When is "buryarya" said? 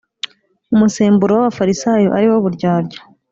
2.45-2.99